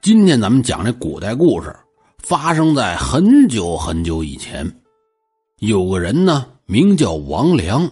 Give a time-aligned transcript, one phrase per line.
[0.00, 1.74] 今天咱们讲这古代故事，
[2.18, 4.64] 发生在很久很久以前。
[5.58, 7.90] 有个人呢，名叫王良，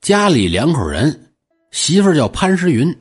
[0.00, 1.32] 家里两口人，
[1.72, 2.96] 媳妇叫潘诗云。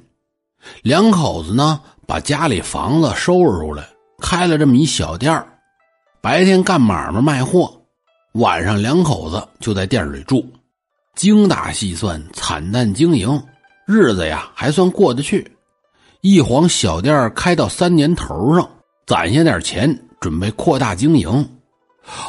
[0.82, 3.88] 两口子呢，把家里房子收拾出来，
[4.18, 5.46] 开了这么一小店
[6.20, 7.72] 白天干买卖卖货，
[8.34, 10.44] 晚上两口子就在店里住。
[11.14, 13.40] 精打细算，惨淡经营，
[13.86, 15.50] 日子呀还算过得去。
[16.28, 18.68] 一晃小店开到三年头上，
[19.06, 21.48] 攒下点钱，准备扩大经营。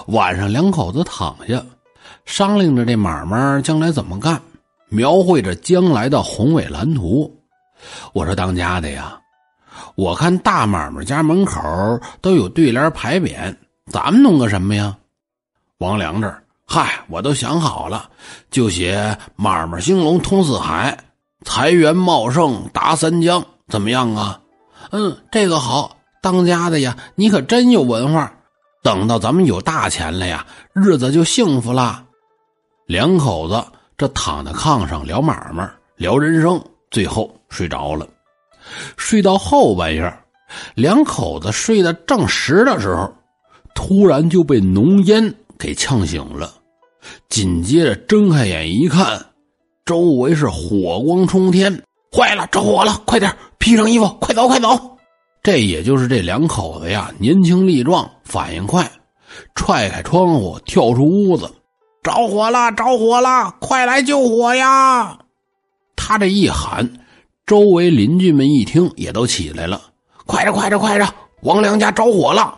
[0.09, 1.65] 晚上两口子躺下，
[2.27, 4.39] 商量着这买卖将来怎么干，
[4.91, 7.35] 描绘着将来的宏伟蓝图。
[8.13, 9.19] 我说：“当家的呀，
[9.95, 11.59] 我看大买卖家门口
[12.21, 13.57] 都有对联牌匾，
[13.91, 14.95] 咱们弄个什么呀？”
[15.81, 18.11] 王良这儿，嗨，我都想好了，
[18.51, 21.03] 就写“买卖兴隆通四海，
[21.47, 23.43] 财源茂盛达三江”。
[23.69, 24.41] 怎么样啊？
[24.93, 28.33] 嗯，这个好，当家的呀，你可真有文化。
[28.83, 32.05] 等到咱们有大钱了呀，日子就幸福了。
[32.87, 33.65] 两口子
[33.97, 38.07] 这躺在炕上聊买卖，聊人生，最后睡着了。
[38.97, 40.17] 睡到后半夜，
[40.77, 43.13] 两口子睡得正实的时候，
[43.75, 46.55] 突然就被浓烟给呛醒了。
[47.29, 49.27] 紧接着睁开眼一看，
[49.85, 51.83] 周围是火光冲天。
[52.13, 53.03] 坏了，着火了！
[53.05, 53.37] 快点
[53.67, 54.69] 披上衣服，快走，快走！
[55.43, 58.89] 这也就是这两口子呀，年轻力壮，反应快，
[59.57, 61.51] 踹开窗户，跳出屋子，
[62.01, 63.53] 着火了，着火了！
[63.59, 65.19] 快来救火呀！
[65.97, 66.89] 他这一喊，
[67.45, 69.83] 周围邻居们一听，也都起来了，
[70.27, 71.13] 快着，快着，快着！
[71.43, 72.57] 王良家着火了！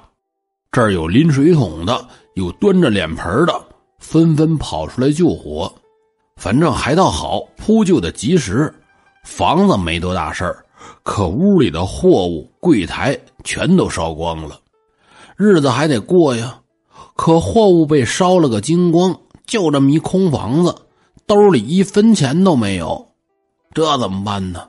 [0.70, 3.58] 这儿有拎水桶的，有端着脸盆的，
[3.98, 5.72] 纷纷跑出来救火。
[6.36, 8.70] 反正还倒好，扑救的及时。
[9.24, 10.64] 房子没多大事儿，
[11.08, 14.60] 可屋里的货物、柜台全都烧光了，
[15.38, 16.60] 日子还得过呀。
[17.16, 20.74] 可货物被烧了个精光，就这么一空房子，
[21.26, 23.08] 兜里一分钱都没有，
[23.72, 24.68] 这怎么办呢？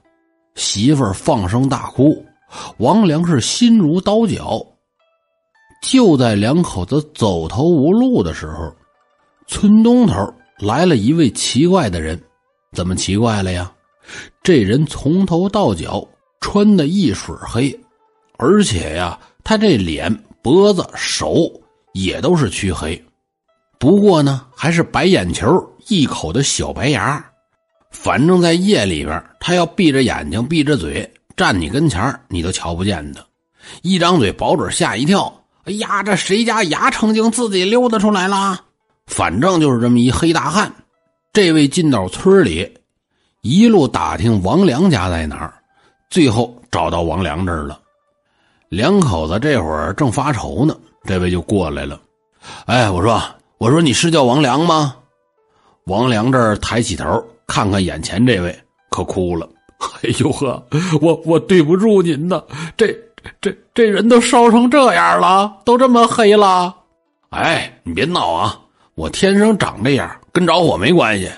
[0.56, 2.26] 媳妇儿放声大哭，
[2.78, 4.66] 王良是心如刀绞。
[5.84, 8.74] 就在两口子走投无路的时候，
[9.46, 12.18] 村东头来了一位奇怪的人，
[12.72, 13.70] 怎么奇怪了呀？
[14.42, 16.08] 这人从头到脚
[16.42, 17.78] 穿的一水黑，
[18.38, 21.50] 而且呀，他这脸、脖子、手
[21.94, 23.02] 也都是黢黑。
[23.78, 25.48] 不过呢，还是白眼球，
[25.88, 27.24] 一口的小白牙。
[27.92, 33.26] 反正在夜里边，他要闭着眼睛、闭着嘴站你跟前你都瞧不见他。
[33.82, 35.34] 一张嘴，保准吓一跳。
[35.66, 38.60] 哎呀，这谁家牙成精，自己溜达出来了？
[39.08, 40.74] 反正就是这么一黑大汉。
[41.34, 42.76] 这位进到村里。
[43.42, 45.59] 一路打听王良家在哪儿，
[46.10, 47.80] 最后找到王良这儿了。
[48.70, 50.76] 两口子这会儿正发愁呢，
[51.06, 52.00] 这位就过来了。
[52.66, 53.22] 哎，我说，
[53.58, 54.96] 我说你是叫王良吗？
[55.86, 58.58] 王良这儿抬起头看看眼前这位，
[58.90, 59.50] 可哭了。
[60.02, 60.64] 哎呦呵，
[61.02, 62.44] 我我对不住您呢，
[62.76, 62.96] 这
[63.42, 66.76] 这这人都烧成这样了，都这么黑了。
[67.30, 68.60] 哎，你别闹啊，
[68.96, 71.32] 我天生长这样，跟着火没关系。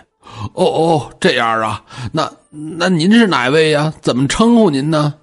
[0.54, 3.94] 哦哦，这样啊，那那您是哪位呀？
[4.02, 5.14] 怎么称呼您呢？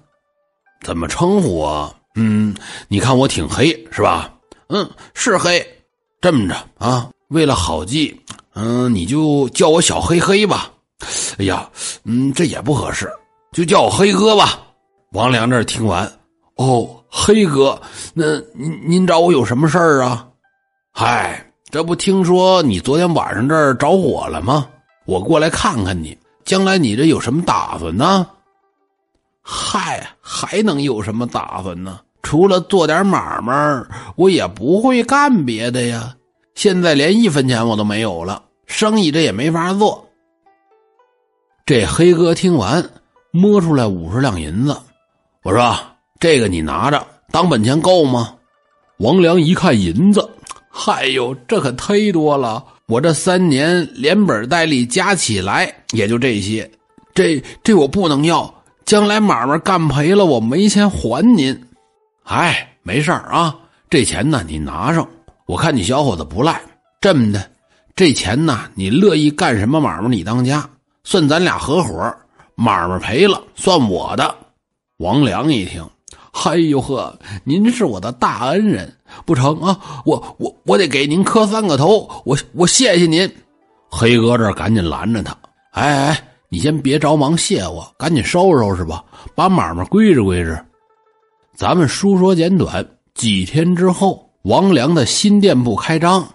[0.83, 1.95] 怎么称呼我？
[2.15, 2.55] 嗯，
[2.87, 4.33] 你看我挺黑是吧？
[4.67, 5.65] 嗯，是黑。
[6.21, 8.19] 这么着啊，为了好记，
[8.53, 10.71] 嗯，你就叫我小黑黑吧。
[11.37, 11.69] 哎呀，
[12.03, 13.09] 嗯，这也不合适，
[13.51, 14.59] 就叫我黑哥吧。
[15.13, 16.11] 王良这听完，
[16.55, 17.81] 哦，黑哥，
[18.13, 20.27] 那您您找我有什么事儿啊？
[20.91, 24.67] 嗨，这不听说你昨天晚上这儿着火了吗？
[25.09, 26.15] 我过来看看你，
[26.45, 28.27] 将来你这有什么打算呢？
[29.41, 31.99] 嗨，还能有什么打算呢？
[32.21, 33.83] 除了做点买卖，
[34.15, 36.15] 我也不会干别的呀。
[36.53, 40.07] 现在连一分钱我都没有了，生意这也没法做。
[41.65, 42.87] 这黑哥听完，
[43.31, 44.77] 摸出来五十两银子，
[45.41, 45.75] 我说
[46.21, 48.35] ：“这个你拿着，当本钱够吗？”
[48.97, 50.29] 王良一看银子，
[50.69, 52.63] 嗨呦，这可忒多了。
[52.89, 56.69] 我这三年连本带利加起来也就这些，
[57.13, 58.51] 这这我不能要，
[58.83, 61.55] 将来买卖干赔了我没钱还您。
[62.23, 63.55] 哎，没事啊，
[63.91, 65.07] 这钱呢你拿上，
[65.45, 66.59] 我看你小伙子不赖。
[66.99, 67.51] 这么的，
[67.95, 70.67] 这钱呢你乐意干什么买卖你当家，
[71.03, 72.11] 算咱俩合伙，
[72.55, 74.35] 买卖赔了算我的。
[74.97, 75.87] 王良一听。
[76.45, 78.91] 哎呦呵，您是我的大恩人，
[79.25, 79.77] 不成啊？
[80.05, 83.29] 我我我得给您磕三个头，我我谢谢您。
[83.89, 85.35] 黑哥这赶紧拦着他，
[85.71, 89.03] 哎哎，你先别着忙谢我，赶紧收拾收拾吧，
[89.35, 90.57] 把买卖归置归置。
[91.55, 96.25] 咱们书说简短，几天之后，王良的新店铺开张。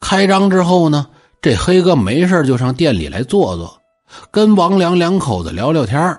[0.00, 1.06] 开张之后呢，
[1.40, 3.80] 这黑哥没事就上店里来坐坐，
[4.30, 6.18] 跟王良两口子聊聊天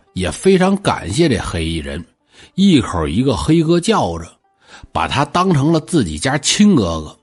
[0.13, 2.03] 也非常感谢这黑衣人，
[2.55, 4.25] 一口一个黑哥叫着，
[4.91, 7.17] 把他当成了自己家亲哥哥。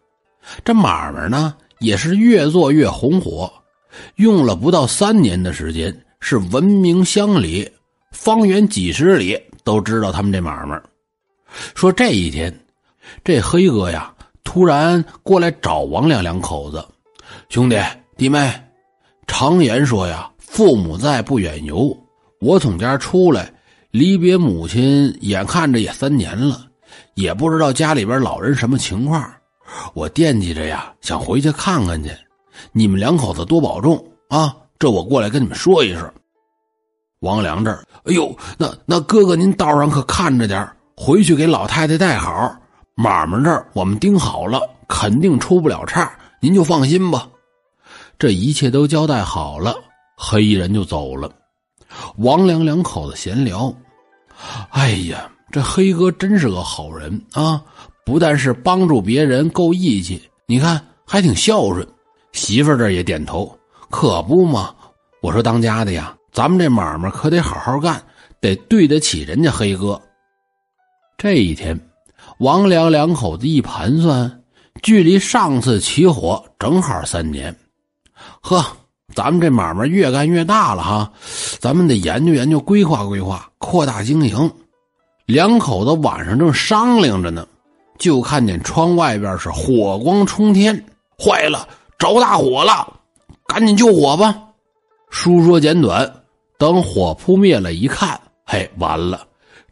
[0.64, 3.52] 这买卖呢，也是越做越红火，
[4.16, 7.70] 用了不到三年的时间，是闻名乡里。
[8.10, 10.80] 方圆几十里都知道他们这买卖。
[11.74, 12.52] 说这一天，
[13.22, 14.14] 这黑哥呀，
[14.44, 16.82] 突然过来找王亮两口子，
[17.50, 17.78] 兄弟
[18.16, 18.50] 弟妹，
[19.26, 21.94] 常言说呀，父母在不远游。
[22.40, 23.52] 我从家出来，
[23.90, 26.66] 离别母亲，眼看着也三年了，
[27.14, 29.28] 也不知道家里边老人什么情况，
[29.92, 32.10] 我惦记着呀，想回去看看去。
[32.72, 34.54] 你们两口子多保重啊！
[34.78, 36.12] 这我过来跟你们说一声。
[37.20, 42.56] 王良这儿，哎呦，那那哥哥您道上可看着点回去给老太太带好。
[42.94, 47.28] 买卖这儿我们盯好了，肯定出不了岔，您就放心吧。
[48.16, 49.74] 这一切都交代好了，
[50.16, 51.28] 黑衣人就走了。
[52.16, 53.72] 王良两口子闲聊，
[54.70, 57.62] 哎呀，这黑哥真是个好人啊！
[58.04, 61.86] 不但是帮助别人够义气，你看还挺孝顺。
[62.32, 63.58] 媳妇儿这也点头，
[63.90, 64.74] 可不嘛。
[65.20, 66.14] 我说当家的呀。
[66.30, 68.00] 咱们这买卖可得好好干，
[68.40, 70.00] 得对得起人家黑哥。
[71.16, 71.76] 这一天，
[72.38, 74.42] 王良两口子一盘算，
[74.82, 77.52] 距离上次起火正好三年。
[78.40, 78.64] 呵，
[79.14, 81.10] 咱们这买卖越干越大了哈，
[81.58, 84.50] 咱们得研究研究，规划规划，扩大经营。
[85.26, 87.46] 两口子晚上正商量着呢，
[87.98, 90.84] 就看见窗外边是火光冲天，
[91.18, 91.68] 坏了，
[91.98, 92.92] 着大火了，
[93.46, 94.34] 赶紧救火吧。
[95.10, 96.10] 书说简短。
[96.58, 99.24] 等火扑灭了，一看，嘿，完了！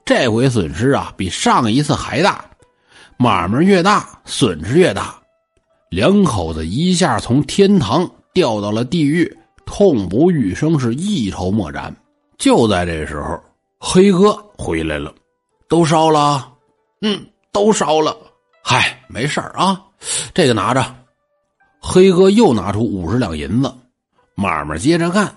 [0.04, 2.44] 这回损失啊，比上一次还大。
[3.16, 5.16] 买卖越大，损失越大。
[5.90, 9.34] 两口子一下从天堂掉到了地狱，
[9.64, 11.96] 痛不欲生，是一筹莫展。
[12.36, 13.40] 就在这时候，
[13.78, 15.10] 黑哥回来了，
[15.70, 16.52] 都烧了，
[17.00, 17.18] 嗯，
[17.50, 18.14] 都烧了。
[18.62, 19.82] 嗨，没事啊，
[20.34, 20.84] 这个拿着。
[21.80, 23.72] 黑哥又拿出五十两银子，
[24.34, 25.34] 慢慢接着干。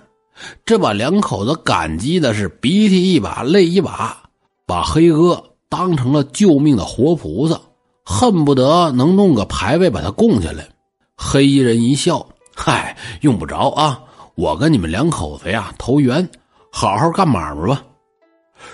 [0.66, 4.24] 这把两口子感激的是鼻涕一把泪一把，
[4.66, 7.62] 把黑哥当成了救命的活菩萨，
[8.04, 10.68] 恨不得能弄个牌位把他供下来。
[11.16, 12.28] 黑衣人一笑
[12.62, 13.98] ：“嗨，用不着啊，
[14.36, 16.28] 我跟你们两口子呀投缘，
[16.70, 17.82] 好好干买卖吧。”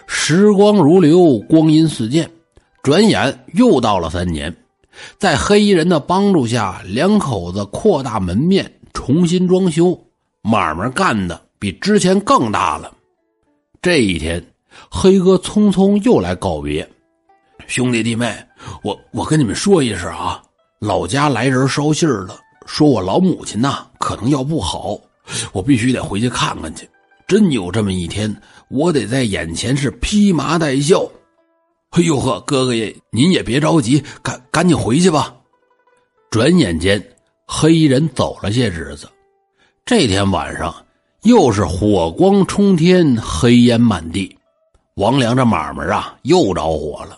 [0.08, 2.28] 时光如流，光阴似箭，
[2.82, 4.52] 转眼又到了三年，
[5.20, 9.96] 在黑衣人的帮助下，两口子扩大门面，重新装修，
[10.42, 11.40] 买卖干的。
[11.60, 12.92] 比之前更大了。
[13.84, 14.44] 这一天，
[14.90, 16.88] 黑哥匆匆又来告别，
[17.68, 18.36] 兄弟弟妹，
[18.82, 20.42] 我我跟你们说一声啊，
[20.80, 25.00] 老家来人捎信了，说我老母亲呐可能要不好，
[25.54, 26.90] 我必须得回去看看去。
[27.28, 28.36] 真有这么一天，
[28.70, 31.10] 我得在眼前是披麻戴孝。
[31.92, 35.34] 哎呦呵，哥哥也您也别着急，赶赶紧回去吧。
[36.30, 37.02] 转眼间，
[37.48, 39.08] 黑衣人走了些日子。
[39.86, 40.74] 这天晚上。
[41.24, 44.38] 又是火光冲天，黑烟满地。
[44.94, 47.18] 王良这买卖啊，又着火了，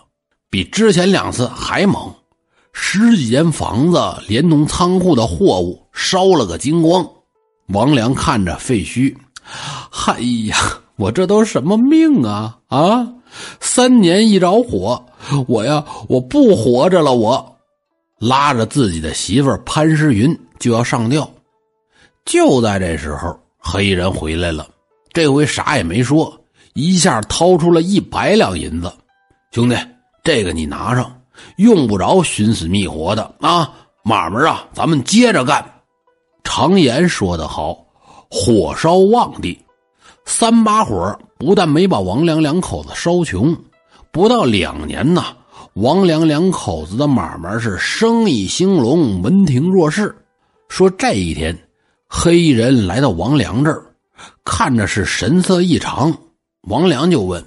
[0.49, 2.09] 比之前两次还猛。
[2.79, 7.05] 十几间房子连同仓库的货物烧了个精光。
[7.69, 9.13] 王良看着废墟，
[10.05, 10.55] 哎呀，
[10.95, 13.07] 我这都什么命啊啊！
[13.59, 15.03] 三年一着火，
[15.47, 17.13] 我呀，我不活着了。
[17.13, 17.57] 我
[18.19, 21.29] 拉着自己的媳妇潘诗云就要上吊。
[22.25, 23.37] 就在这时候。
[23.59, 24.65] 黑衣人回来了，
[25.11, 26.39] 这回啥也没说，
[26.73, 28.89] 一下掏出了一百两银子。
[29.51, 29.75] 兄弟，
[30.23, 31.16] 这个你拿上，
[31.57, 33.73] 用不着寻死觅活的啊！
[34.03, 35.63] 买卖啊，咱们接着干。
[36.43, 37.77] 常言说得好，
[38.29, 39.57] 火烧旺地，
[40.25, 43.55] 三把火不但没把王良两口子烧穷，
[44.11, 45.35] 不到两年呐，
[45.73, 50.15] 王良两口子的买卖是生意兴隆，门庭若市。
[50.69, 51.57] 说这一天。
[52.09, 53.83] 黑衣人来到王良这儿，
[54.45, 56.17] 看着是神色异常。
[56.69, 57.45] 王良就问：“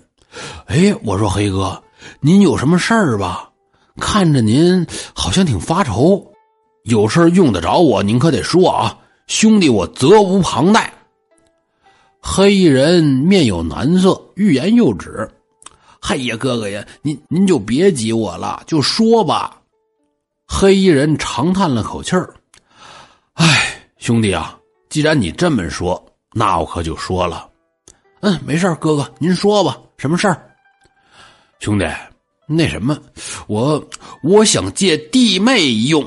[0.68, 1.82] 哎，我说黑哥，
[2.20, 3.49] 您有什么事儿吧？
[4.00, 6.26] 看着您好像挺发愁，
[6.82, 10.92] 有事用得着我，您可得说啊，兄弟，我责无旁贷。”
[12.22, 15.30] 黑衣人面有难色，欲言又止。
[16.00, 19.58] 嗨呀，哥哥呀，您您就别急我了，就说吧。
[20.46, 22.34] 黑衣人长叹了口气儿
[23.34, 26.02] ：“哎，兄弟啊，既然你这么说，
[26.32, 27.48] 那我可就说了。
[28.20, 30.50] 嗯，没事哥哥您说吧，什么事儿？
[31.58, 31.86] 兄弟，
[32.52, 32.98] 那什么，
[33.46, 33.82] 我
[34.24, 36.04] 我想借弟妹一用，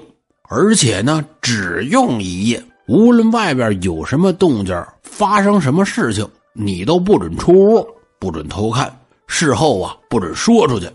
[0.49, 2.61] 而且呢，只用一夜。
[2.87, 7.87] 无论外边有什么动静，发生什么事情，你都不准出屋，
[8.19, 8.93] 不准偷看。”
[9.25, 10.87] 事后啊，不准说出去。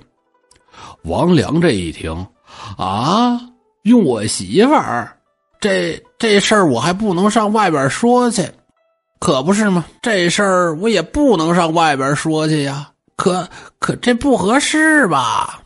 [1.04, 2.26] 王良这一听，
[2.76, 3.40] 啊，
[3.82, 5.16] 用我媳妇儿，
[5.58, 8.46] 这这事儿我还不能上外边说去，
[9.18, 9.86] 可不是吗？
[10.02, 13.46] 这事儿我也不能上外边说去呀，可
[13.80, 15.60] 可这不合适吧？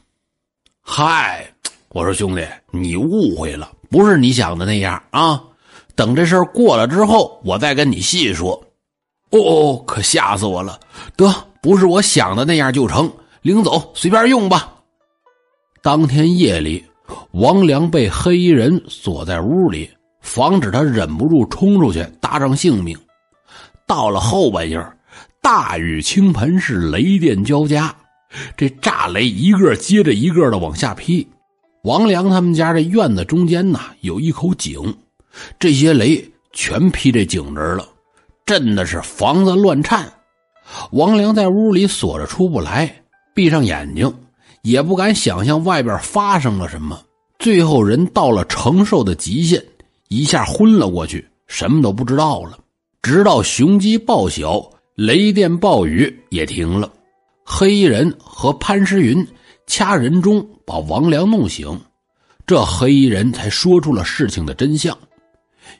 [0.80, 1.46] 嗨，
[1.90, 5.38] 我说兄弟，你误会了，不是你想的那样啊。
[5.94, 8.58] 等这事儿过了之后，我再跟你细说。
[9.32, 10.80] 哦，可吓死我了！
[11.14, 11.30] 得。
[11.60, 13.08] 不是我想的那样就成，
[13.42, 14.72] 领走随便用吧。
[15.80, 16.84] 当天夜里，
[17.30, 19.88] 王良被黑衣人锁在屋里，
[20.22, 22.98] 防止他忍不住冲出去搭上性命。
[23.86, 24.76] 到了后半夜，
[25.42, 27.92] 大雨倾盆，是雷电交加，
[28.56, 31.26] 这炸雷一个接着一个的往下劈。
[31.82, 34.94] 王良他们家这院子中间呐有一口井，
[35.58, 37.84] 这些雷全劈这井人了，
[38.46, 40.08] 震的是房子乱颤。
[40.92, 43.02] 王良在屋里锁着出不来，
[43.34, 44.14] 闭上眼睛，
[44.62, 47.02] 也不敢想象外边发生了什么。
[47.40, 49.60] 最后人到了承受的极限，
[50.06, 52.56] 一下昏了过去，什么都不知道了。
[53.02, 56.92] 直到雄鸡报晓，雷电暴雨也停了。
[57.44, 59.26] 黑衣人和潘诗云
[59.66, 61.80] 掐人中把王良弄醒，
[62.46, 64.96] 这黑衣人才说出了事情的真相。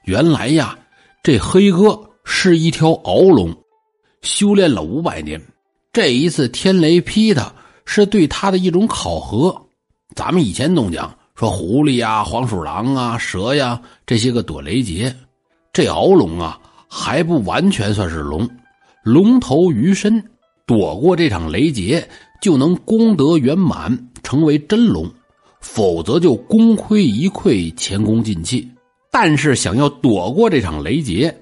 [0.05, 0.79] 原来呀，
[1.23, 3.55] 这黑哥是一条鳌龙。
[4.23, 5.41] 修炼了五百年，
[5.93, 7.53] 这一次天雷劈他，
[7.85, 9.67] 是对他的一种考核。
[10.15, 15.15] 咱们以前总讲说狐狸呀、黄鼠狼啊、蛇呀这些个躲雷劫，
[15.73, 18.49] 这鳌龙啊还不完全算是龙，
[19.03, 20.23] 龙头鱼身，
[20.65, 22.09] 躲过这场雷劫
[22.41, 25.07] 就能功德圆满，成为真龙；
[25.61, 28.69] 否则就功亏一篑，前功尽弃。
[29.11, 31.37] 但是想要躲过这场雷劫，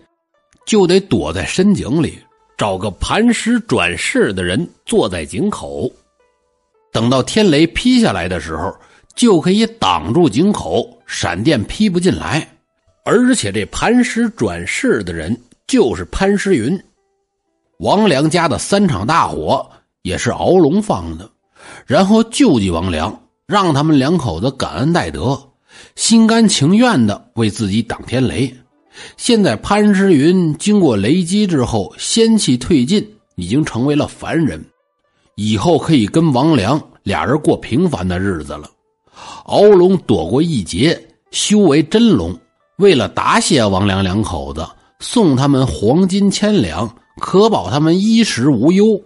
[0.66, 2.18] 就得躲在深井里。
[2.56, 5.90] 找个磐石转世的人坐在井口，
[6.92, 8.74] 等到天雷劈下来的时候，
[9.14, 12.46] 就可以挡住井口，闪电劈不进来。
[13.04, 15.34] 而且这磐石转世的人
[15.66, 16.78] 就是潘石云。
[17.80, 19.66] 王良家的三场大火
[20.02, 21.30] 也是敖龙放的，
[21.86, 25.40] 然后救济王良，让他们两口子感恩戴德，
[25.96, 28.54] 心甘情愿的为自己挡天雷。
[29.16, 33.02] 现在潘石云经过雷击之后，仙气退尽，
[33.36, 34.62] 已经成为了凡人，
[35.36, 38.68] 以后可以跟王良俩人过平凡的日子了。
[39.46, 42.38] 敖龙躲过一劫，修为真龙，
[42.76, 44.68] 为了答谢王良两口子，
[44.98, 46.86] 送他们黄金千两，
[47.20, 49.00] 可保他们衣食无忧。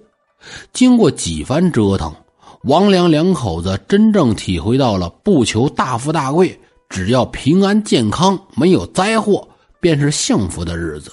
[0.72, 2.14] 经过几番折腾，
[2.62, 9.46] 王良两口子真正体会到了不求大富大贵，只要平安健康，没有灾祸。
[9.80, 11.12] 便是幸福的日子，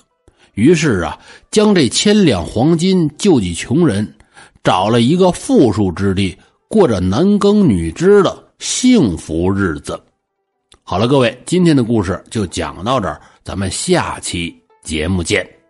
[0.54, 1.20] 于是啊，
[1.52, 4.16] 将这千两黄金救济穷人，
[4.64, 6.38] 找了一个富庶之地，
[6.70, 10.02] 过着男耕女织的幸福日子。
[10.84, 14.56] 好了，各位，今天的故事就讲到这儿，咱们下期
[14.86, 15.61] 节目见。